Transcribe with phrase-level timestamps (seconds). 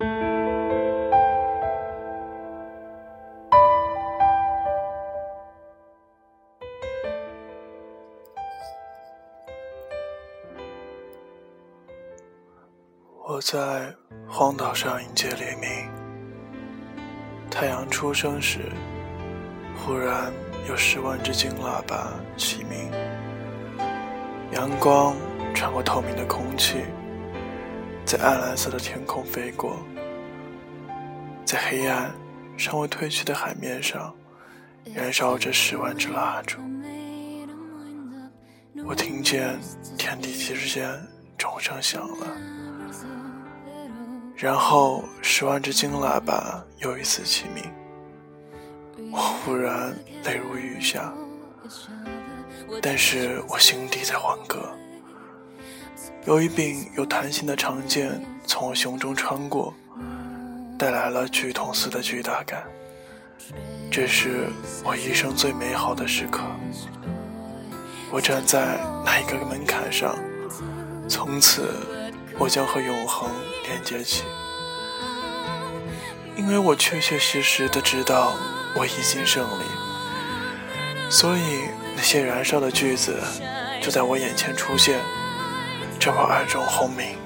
[0.00, 0.06] 我
[13.42, 13.92] 在
[14.28, 15.68] 荒岛上迎接黎明。
[17.50, 18.60] 太阳初升时，
[19.76, 20.32] 忽然
[20.68, 22.88] 有十万只金喇叭齐鸣。
[24.52, 25.16] 阳光
[25.54, 26.84] 穿过透明的空气，
[28.08, 29.76] 在暗蓝色的天空飞过，
[31.44, 32.10] 在黑暗
[32.56, 34.14] 尚未褪去的海面上，
[34.94, 36.56] 燃烧着十万支蜡烛。
[38.86, 39.60] 我听见
[39.98, 40.90] 天地之间
[41.36, 42.26] 钟声响了。
[44.34, 49.94] 然后，十万只金喇叭又一次齐鸣，我忽然
[50.24, 51.12] 泪如雨下，
[52.80, 54.66] 但是我心底在欢歌。
[56.24, 59.74] 有一柄有弹性的长剑从我胸中穿过，
[60.78, 62.62] 带来了剧痛似的巨大感。
[63.90, 64.48] 这是
[64.84, 66.42] 我一生最美好的时刻。
[68.10, 70.16] 我站在那一个门槛上，
[71.08, 71.72] 从此。
[72.40, 73.28] 我将和永恒
[73.64, 74.22] 连接起，
[76.36, 78.32] 因为我确确实实的知道
[78.76, 79.64] 我已经胜利，
[81.10, 81.62] 所以
[81.96, 83.20] 那些燃烧的句子
[83.82, 85.00] 就在我眼前出现，
[86.00, 87.18] 在我耳中轰鸣。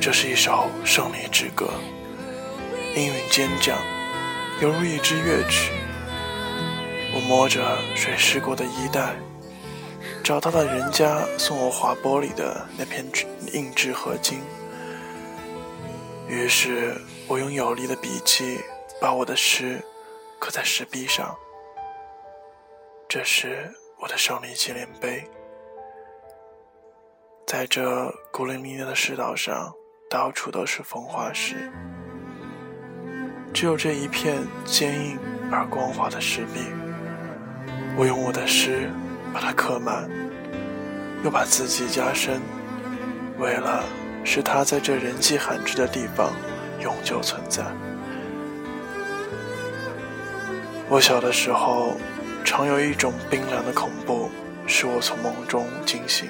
[0.00, 1.70] 这是一首胜利之歌，
[2.96, 3.76] 音韵坚强，
[4.60, 5.72] 犹如一支乐曲。
[7.14, 9.14] 我摸着水湿过的衣带。
[10.24, 13.04] 找到了人家送我划玻璃的那片
[13.52, 14.40] 硬质合金，
[16.28, 18.60] 于是我用有力的笔迹
[19.00, 19.82] 把我的诗
[20.38, 21.34] 刻在石壁上。
[23.08, 25.24] 这是我的胜利纪念碑，
[27.48, 29.72] 在这孤零零的石岛上，
[30.10, 31.72] 到处都是风化石，
[33.54, 35.18] 只有这一片坚硬
[35.50, 36.60] 而光滑的石壁，
[37.96, 38.90] 我用我的诗。
[39.32, 40.10] 把它刻满，
[41.24, 42.40] 又把字迹加深，
[43.38, 43.82] 为了
[44.24, 46.30] 使它在这人迹罕至的地方
[46.82, 47.62] 永久存在。
[50.88, 51.96] 我小的时候，
[52.44, 54.30] 常有一种冰凉的恐怖
[54.66, 56.28] 使我从梦中惊醒。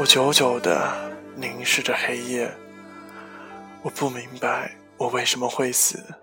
[0.00, 0.94] 我久久地
[1.34, 2.48] 凝视着黑夜，
[3.82, 6.14] 我不明白我为什么会死。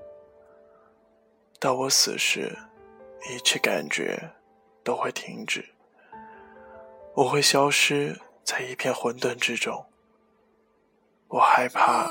[1.59, 2.57] 到我死时，
[3.29, 4.31] 一切感觉。
[4.81, 5.65] 都会停止，
[7.15, 9.83] 我会消失在一片混沌之中。
[11.27, 12.07] 我害怕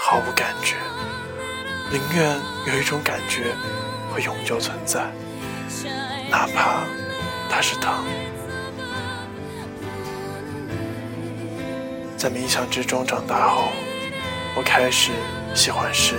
[0.00, 0.76] 毫无感觉，
[1.90, 2.38] 宁愿
[2.68, 3.52] 有一种感觉
[4.14, 5.10] 会永久存在，
[6.30, 6.84] 哪怕
[7.50, 8.04] 它是疼。
[12.22, 13.64] 在冥想之中长大后，
[14.56, 15.10] 我开始
[15.56, 16.14] 喜欢诗。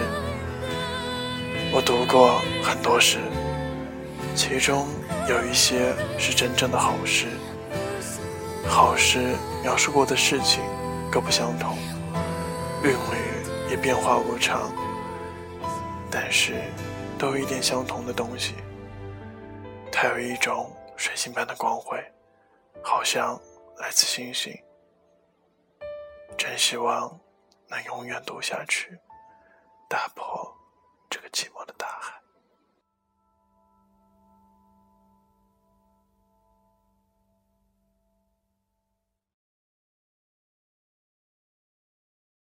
[1.72, 3.20] 我读过很多诗，
[4.36, 4.86] 其中。
[5.30, 7.28] 有一些是真正的好诗，
[8.68, 10.62] 好诗描述过的事情
[11.10, 11.78] 各不相同，
[12.84, 14.70] 韵律也变化无常，
[16.12, 16.56] 但是
[17.18, 18.56] 都有一点相同的东西。
[19.90, 21.98] 它有一种水星般的光辉，
[22.84, 23.40] 好像
[23.78, 24.54] 来自星星。
[26.38, 27.20] 真希望
[27.70, 28.98] 能永远读下去
[29.90, 30.56] 打破
[31.10, 31.73] 这个寂寞的